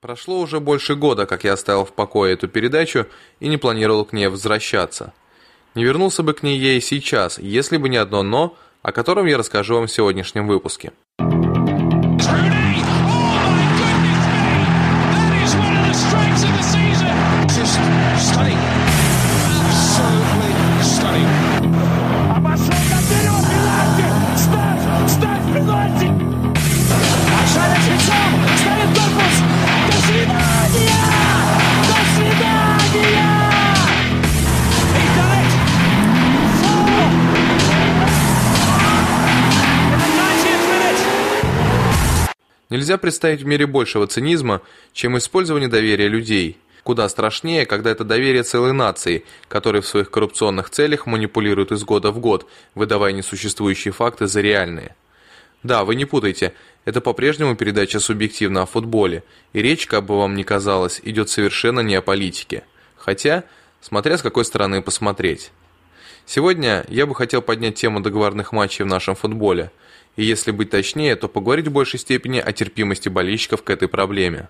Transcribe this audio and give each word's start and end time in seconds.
Прошло 0.00 0.40
уже 0.40 0.60
больше 0.60 0.94
года, 0.94 1.26
как 1.26 1.44
я 1.44 1.52
оставил 1.52 1.84
в 1.84 1.92
покое 1.92 2.32
эту 2.32 2.48
передачу 2.48 3.06
и 3.38 3.48
не 3.48 3.58
планировал 3.58 4.06
к 4.06 4.14
ней 4.14 4.28
возвращаться. 4.28 5.12
Не 5.74 5.84
вернулся 5.84 6.22
бы 6.22 6.32
к 6.32 6.42
ней 6.42 6.58
я 6.58 6.72
и 6.72 6.80
сейчас, 6.80 7.38
если 7.38 7.76
бы 7.76 7.90
не 7.90 7.98
одно 7.98 8.22
«но», 8.22 8.56
о 8.80 8.92
котором 8.92 9.26
я 9.26 9.36
расскажу 9.36 9.74
вам 9.74 9.88
в 9.88 9.92
сегодняшнем 9.92 10.46
выпуске. 10.46 10.92
Нельзя 42.70 42.98
представить 42.98 43.42
в 43.42 43.46
мире 43.46 43.66
большего 43.66 44.06
цинизма, 44.06 44.62
чем 44.92 45.18
использование 45.18 45.68
доверия 45.68 46.06
людей. 46.06 46.56
Куда 46.84 47.08
страшнее, 47.08 47.66
когда 47.66 47.90
это 47.90 48.04
доверие 48.04 48.44
целой 48.44 48.72
нации, 48.72 49.24
которые 49.48 49.82
в 49.82 49.88
своих 49.88 50.10
коррупционных 50.10 50.70
целях 50.70 51.04
манипулируют 51.06 51.72
из 51.72 51.82
года 51.82 52.12
в 52.12 52.20
год, 52.20 52.48
выдавая 52.76 53.12
несуществующие 53.12 53.92
факты 53.92 54.28
за 54.28 54.40
реальные. 54.40 54.94
Да, 55.64 55.84
вы 55.84 55.96
не 55.96 56.04
путайте, 56.04 56.54
это 56.84 57.00
по-прежнему 57.00 57.56
передача 57.56 57.98
субъективно 57.98 58.62
о 58.62 58.66
футболе, 58.66 59.24
и 59.52 59.60
речь, 59.60 59.86
как 59.86 60.06
бы 60.06 60.16
вам 60.16 60.36
ни 60.36 60.42
казалось, 60.42 61.00
идет 61.02 61.28
совершенно 61.28 61.80
не 61.80 61.96
о 61.96 62.02
политике. 62.02 62.62
Хотя, 62.96 63.44
смотря 63.80 64.16
с 64.16 64.22
какой 64.22 64.44
стороны 64.44 64.80
посмотреть. 64.80 65.50
Сегодня 66.24 66.84
я 66.88 67.06
бы 67.06 67.14
хотел 67.14 67.42
поднять 67.42 67.74
тему 67.74 68.00
договорных 68.00 68.52
матчей 68.52 68.84
в 68.84 68.88
нашем 68.88 69.16
футболе, 69.16 69.70
и 70.16 70.24
если 70.24 70.50
быть 70.50 70.70
точнее, 70.70 71.16
то 71.16 71.28
поговорить 71.28 71.68
в 71.68 71.72
большей 71.72 71.98
степени 71.98 72.38
о 72.38 72.52
терпимости 72.52 73.08
болельщиков 73.08 73.62
к 73.62 73.70
этой 73.70 73.88
проблеме. 73.88 74.48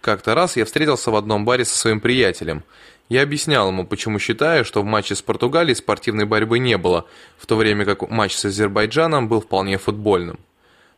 Как-то 0.00 0.34
раз 0.34 0.56
я 0.56 0.64
встретился 0.64 1.10
в 1.10 1.16
одном 1.16 1.44
баре 1.44 1.64
со 1.64 1.76
своим 1.76 2.00
приятелем. 2.00 2.64
Я 3.08 3.22
объяснял 3.22 3.68
ему, 3.68 3.86
почему 3.86 4.18
считаю, 4.18 4.64
что 4.64 4.82
в 4.82 4.84
матче 4.84 5.14
с 5.14 5.22
Португалией 5.22 5.74
спортивной 5.74 6.24
борьбы 6.24 6.58
не 6.58 6.78
было, 6.78 7.06
в 7.36 7.46
то 7.46 7.56
время 7.56 7.84
как 7.84 8.08
матч 8.08 8.34
с 8.34 8.44
Азербайджаном 8.46 9.28
был 9.28 9.40
вполне 9.40 9.78
футбольным. 9.78 10.38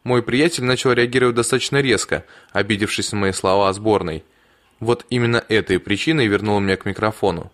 Мой 0.04 0.22
приятель 0.22 0.64
начал 0.64 0.92
реагировать 0.92 1.36
достаточно 1.36 1.80
резко, 1.80 2.24
обидевшись 2.52 3.12
на 3.12 3.18
мои 3.18 3.32
слова 3.32 3.68
о 3.68 3.72
сборной. 3.72 4.24
Вот 4.78 5.06
именно 5.10 5.44
этой 5.48 5.78
причиной 5.78 6.26
вернул 6.26 6.58
меня 6.60 6.76
к 6.76 6.84
микрофону. 6.84 7.52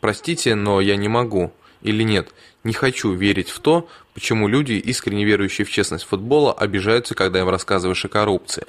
Простите, 0.00 0.54
но 0.54 0.80
я 0.80 0.96
не 0.96 1.08
могу, 1.08 1.52
или 1.82 2.02
нет, 2.02 2.32
не 2.64 2.72
хочу 2.72 3.12
верить 3.12 3.50
в 3.50 3.60
то, 3.60 3.88
почему 4.14 4.48
люди, 4.48 4.72
искренне 4.72 5.24
верующие 5.24 5.64
в 5.64 5.70
честность 5.70 6.04
футбола, 6.04 6.52
обижаются, 6.52 7.14
когда 7.14 7.40
им 7.40 7.48
рассказываешь 7.48 8.04
о 8.04 8.08
коррупции. 8.08 8.66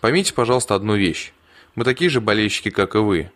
Поймите, 0.00 0.32
пожалуйста, 0.32 0.74
одну 0.74 0.96
вещь. 0.96 1.32
Мы 1.74 1.84
такие 1.84 2.10
же 2.10 2.20
болельщики, 2.20 2.70
как 2.70 2.94
и 2.94 2.98
вы. 2.98 3.30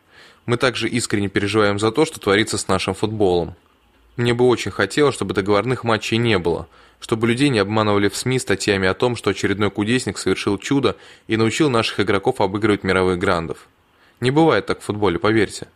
Мы 0.47 0.57
также 0.57 0.89
искренне 0.89 1.29
переживаем 1.29 1.79
за 1.79 1.91
то, 1.93 2.05
что 2.05 2.21
творится 2.21 2.59
с 2.59 2.69
нашим 2.69 2.95
футболом. 2.95 3.55
Мне 4.17 4.35
бы 4.35 4.47
очень 4.47 4.71
хотелось, 4.71 5.15
чтобы 5.15 5.35
договорных 5.35 5.85
матчей 5.85 6.19
не 6.19 6.39
было, 6.39 6.69
чтобы 7.01 7.27
людей 7.27 7.49
не 7.49 7.59
обманывали 7.59 8.09
в 8.09 8.17
СМИ 8.17 8.39
статьями 8.39 8.87
о 8.87 8.95
том, 8.95 9.17
что 9.17 9.31
очередной 9.31 9.71
кудесник 9.71 10.19
совершил 10.19 10.59
чудо 10.59 10.97
и 11.27 11.37
научил 11.37 11.71
наших 11.71 12.01
игроков 12.01 12.41
обыгрывать 12.41 12.85
мировых 12.85 13.19
грандов. 13.19 13.67
Не 14.21 14.31
бывает 14.31 14.67
так 14.67 14.81
в 14.81 14.85
футболе, 14.85 15.19
поверьте. 15.19 15.69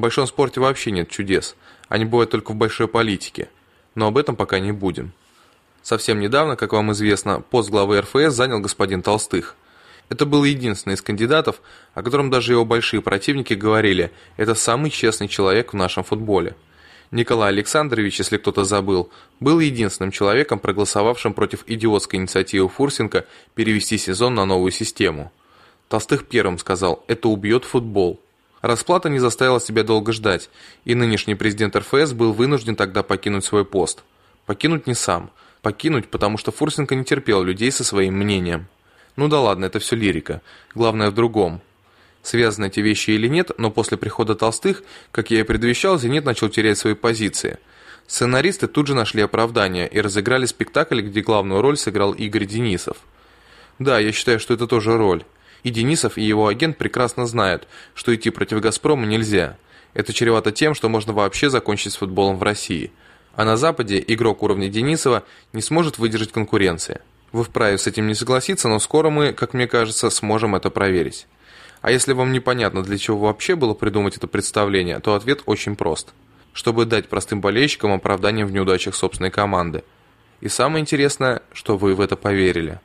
В 0.00 0.02
большом 0.02 0.26
спорте 0.26 0.60
вообще 0.60 0.92
нет 0.92 1.10
чудес, 1.10 1.56
они 1.90 2.06
бывают 2.06 2.30
только 2.30 2.52
в 2.52 2.56
большой 2.56 2.88
политике. 2.88 3.50
Но 3.94 4.06
об 4.06 4.16
этом 4.16 4.34
пока 4.34 4.58
не 4.58 4.72
будем. 4.72 5.12
Совсем 5.82 6.20
недавно, 6.20 6.56
как 6.56 6.72
вам 6.72 6.90
известно, 6.92 7.42
пост 7.42 7.68
главы 7.68 8.00
РФС 8.00 8.32
занял 8.32 8.60
господин 8.60 9.02
Толстых. 9.02 9.56
Это 10.08 10.24
был 10.24 10.44
единственный 10.44 10.94
из 10.94 11.02
кандидатов, 11.02 11.60
о 11.92 12.02
котором 12.02 12.30
даже 12.30 12.52
его 12.52 12.64
большие 12.64 13.02
противники 13.02 13.52
говорили, 13.52 14.10
это 14.38 14.54
самый 14.54 14.88
честный 14.90 15.28
человек 15.28 15.74
в 15.74 15.76
нашем 15.76 16.02
футболе. 16.02 16.56
Николай 17.10 17.50
Александрович, 17.50 18.20
если 18.20 18.38
кто-то 18.38 18.64
забыл, 18.64 19.10
был 19.38 19.60
единственным 19.60 20.12
человеком, 20.12 20.60
проголосовавшим 20.60 21.34
против 21.34 21.64
идиотской 21.66 22.18
инициативы 22.18 22.70
Фурсенко 22.70 23.26
перевести 23.54 23.98
сезон 23.98 24.34
на 24.34 24.46
новую 24.46 24.72
систему. 24.72 25.30
Толстых 25.88 26.26
первым 26.26 26.56
сказал 26.56 27.04
«это 27.06 27.28
убьет 27.28 27.66
футбол». 27.66 28.18
Расплата 28.62 29.08
не 29.08 29.18
заставила 29.18 29.60
себя 29.60 29.82
долго 29.82 30.12
ждать, 30.12 30.50
и 30.84 30.94
нынешний 30.94 31.34
президент 31.34 31.74
РФС 31.76 32.12
был 32.12 32.32
вынужден 32.32 32.76
тогда 32.76 33.02
покинуть 33.02 33.44
свой 33.44 33.64
пост. 33.64 34.02
Покинуть 34.46 34.86
не 34.86 34.94
сам. 34.94 35.30
Покинуть, 35.62 36.08
потому 36.08 36.38
что 36.38 36.52
Фурсенко 36.52 36.94
не 36.94 37.04
терпел 37.04 37.42
людей 37.42 37.70
со 37.72 37.84
своим 37.84 38.14
мнением. 38.14 38.66
Ну 39.16 39.28
да 39.28 39.40
ладно, 39.40 39.64
это 39.66 39.78
все 39.78 39.96
лирика. 39.96 40.42
Главное 40.74 41.10
в 41.10 41.14
другом. 41.14 41.60
Связаны 42.22 42.66
эти 42.66 42.80
вещи 42.80 43.10
или 43.10 43.28
нет, 43.28 43.50
но 43.56 43.70
после 43.70 43.96
прихода 43.96 44.34
Толстых, 44.34 44.82
как 45.10 45.30
я 45.30 45.40
и 45.40 45.42
предвещал, 45.42 45.98
«Зенит» 45.98 46.24
начал 46.24 46.50
терять 46.50 46.78
свои 46.78 46.94
позиции. 46.94 47.58
Сценаристы 48.06 48.66
тут 48.66 48.88
же 48.88 48.94
нашли 48.94 49.22
оправдание 49.22 49.88
и 49.88 50.00
разыграли 50.00 50.44
спектакль, 50.44 51.00
где 51.00 51.22
главную 51.22 51.62
роль 51.62 51.78
сыграл 51.78 52.12
Игорь 52.12 52.44
Денисов. 52.44 52.98
Да, 53.78 53.98
я 53.98 54.12
считаю, 54.12 54.38
что 54.38 54.52
это 54.52 54.66
тоже 54.66 54.98
роль. 54.98 55.24
И 55.62 55.70
Денисов, 55.70 56.16
и 56.18 56.22
его 56.22 56.46
агент 56.46 56.78
прекрасно 56.78 57.26
знают, 57.26 57.68
что 57.94 58.14
идти 58.14 58.30
против 58.30 58.60
«Газпрома» 58.60 59.06
нельзя. 59.06 59.56
Это 59.94 60.12
чревато 60.12 60.52
тем, 60.52 60.74
что 60.74 60.88
можно 60.88 61.12
вообще 61.12 61.50
закончить 61.50 61.92
с 61.92 61.96
футболом 61.96 62.38
в 62.38 62.42
России. 62.42 62.92
А 63.34 63.44
на 63.44 63.56
Западе 63.56 64.02
игрок 64.06 64.42
уровня 64.42 64.68
Денисова 64.68 65.24
не 65.52 65.62
сможет 65.62 65.98
выдержать 65.98 66.32
конкуренции. 66.32 67.00
Вы 67.32 67.44
вправе 67.44 67.78
с 67.78 67.86
этим 67.86 68.06
не 68.06 68.14
согласиться, 68.14 68.68
но 68.68 68.78
скоро 68.78 69.10
мы, 69.10 69.32
как 69.32 69.54
мне 69.54 69.68
кажется, 69.68 70.10
сможем 70.10 70.56
это 70.56 70.70
проверить. 70.70 71.26
А 71.80 71.90
если 71.90 72.12
вам 72.12 72.32
непонятно, 72.32 72.82
для 72.82 72.98
чего 72.98 73.18
вообще 73.18 73.54
было 73.54 73.74
придумать 73.74 74.16
это 74.16 74.26
представление, 74.26 74.98
то 75.00 75.14
ответ 75.14 75.42
очень 75.46 75.76
прост. 75.76 76.12
Чтобы 76.52 76.84
дать 76.84 77.08
простым 77.08 77.40
болельщикам 77.40 77.92
оправдание 77.92 78.44
в 78.44 78.52
неудачах 78.52 78.94
собственной 78.94 79.30
команды. 79.30 79.84
И 80.40 80.48
самое 80.48 80.82
интересное, 80.82 81.42
что 81.52 81.76
вы 81.76 81.94
в 81.94 82.00
это 82.00 82.16
поверили. 82.16 82.80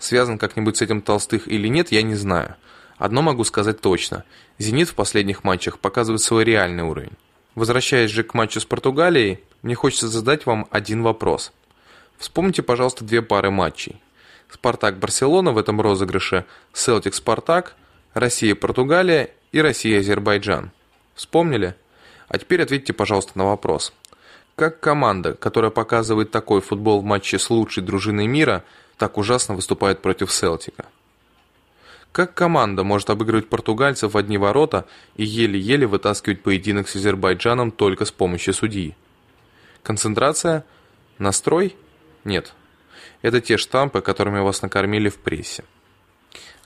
Связан 0.00 0.38
как-нибудь 0.38 0.78
с 0.78 0.82
этим 0.82 1.02
Толстых 1.02 1.46
или 1.46 1.68
нет, 1.68 1.92
я 1.92 2.02
не 2.02 2.14
знаю. 2.14 2.56
Одно 2.96 3.22
могу 3.22 3.44
сказать 3.44 3.80
точно. 3.80 4.24
«Зенит» 4.58 4.88
в 4.88 4.94
последних 4.94 5.44
матчах 5.44 5.78
показывает 5.78 6.22
свой 6.22 6.42
реальный 6.44 6.82
уровень. 6.82 7.12
Возвращаясь 7.54 8.10
же 8.10 8.24
к 8.24 8.34
матчу 8.34 8.60
с 8.60 8.64
Португалией, 8.64 9.40
мне 9.62 9.74
хочется 9.74 10.08
задать 10.08 10.46
вам 10.46 10.66
один 10.70 11.02
вопрос. 11.02 11.52
Вспомните, 12.16 12.62
пожалуйста, 12.62 13.04
две 13.04 13.20
пары 13.20 13.50
матчей. 13.50 14.00
Спартак-Барселона 14.50 15.52
в 15.52 15.58
этом 15.58 15.80
розыгрыше, 15.80 16.46
Селтик-Спартак, 16.72 17.74
Россия-Португалия 18.14 19.30
и 19.52 19.60
Россия-Азербайджан. 19.60 20.70
Вспомнили? 21.14 21.74
А 22.28 22.38
теперь 22.38 22.62
ответьте, 22.62 22.92
пожалуйста, 22.92 23.32
на 23.36 23.44
вопрос. 23.44 23.92
Как 24.56 24.80
команда, 24.80 25.34
которая 25.34 25.70
показывает 25.70 26.30
такой 26.30 26.60
футбол 26.60 27.00
в 27.00 27.04
матче 27.04 27.38
с 27.38 27.50
лучшей 27.50 27.82
дружиной 27.82 28.26
мира, 28.26 28.64
так 29.00 29.16
ужасно 29.16 29.54
выступает 29.54 30.02
против 30.02 30.30
Селтика? 30.30 30.84
Как 32.12 32.34
команда 32.34 32.84
может 32.84 33.08
обыгрывать 33.08 33.48
португальцев 33.48 34.12
в 34.12 34.18
одни 34.18 34.36
ворота 34.36 34.86
и 35.16 35.24
еле-еле 35.24 35.86
вытаскивать 35.86 36.42
поединок 36.42 36.86
с 36.86 36.96
Азербайджаном 36.96 37.70
только 37.70 38.04
с 38.04 38.10
помощью 38.10 38.52
судьи? 38.52 38.94
Концентрация? 39.82 40.66
Настрой? 41.16 41.76
Нет. 42.24 42.52
Это 43.22 43.40
те 43.40 43.56
штампы, 43.56 44.02
которыми 44.02 44.40
вас 44.40 44.60
накормили 44.60 45.08
в 45.08 45.16
прессе. 45.16 45.64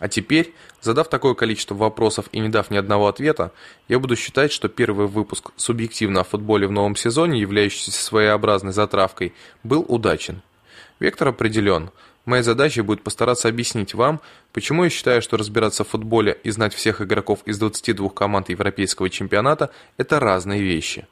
А 0.00 0.08
теперь, 0.08 0.52
задав 0.80 1.08
такое 1.08 1.34
количество 1.34 1.76
вопросов 1.76 2.26
и 2.32 2.40
не 2.40 2.48
дав 2.48 2.68
ни 2.68 2.76
одного 2.76 3.06
ответа, 3.06 3.52
я 3.86 4.00
буду 4.00 4.16
считать, 4.16 4.50
что 4.50 4.68
первый 4.68 5.06
выпуск 5.06 5.52
«Субъективно 5.54 6.22
о 6.22 6.24
футболе 6.24 6.66
в 6.66 6.72
новом 6.72 6.96
сезоне», 6.96 7.40
являющийся 7.40 7.92
своеобразной 7.92 8.72
затравкой, 8.72 9.34
был 9.62 9.84
удачен. 9.86 10.42
Вектор 10.98 11.28
определен. 11.28 11.90
Моей 12.24 12.42
задачей 12.42 12.80
будет 12.80 13.02
постараться 13.02 13.48
объяснить 13.48 13.94
вам, 13.94 14.20
почему 14.52 14.84
я 14.84 14.90
считаю, 14.90 15.20
что 15.20 15.36
разбираться 15.36 15.84
в 15.84 15.88
футболе 15.88 16.38
и 16.42 16.50
знать 16.50 16.74
всех 16.74 17.02
игроков 17.02 17.40
из 17.44 17.58
22 17.58 18.08
команд 18.10 18.48
европейского 18.48 19.10
чемпионата– 19.10 19.70
это 19.98 20.20
разные 20.20 20.62
вещи. 20.62 21.06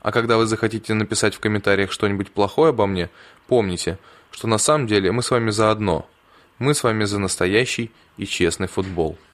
А 0.00 0.12
когда 0.12 0.36
вы 0.36 0.46
захотите 0.46 0.94
написать 0.94 1.34
в 1.34 1.40
комментариях 1.40 1.92
что-нибудь 1.92 2.30
плохое 2.30 2.70
обо 2.70 2.86
мне, 2.86 3.10
помните, 3.46 3.98
что 4.30 4.48
на 4.48 4.58
самом 4.58 4.86
деле 4.86 5.12
мы 5.12 5.22
с 5.22 5.30
вами 5.30 5.50
заодно. 5.50 6.08
Мы 6.58 6.74
с 6.74 6.82
вами 6.82 7.04
за 7.04 7.18
настоящий 7.18 7.90
и 8.16 8.26
честный 8.26 8.68
футбол. 8.68 9.18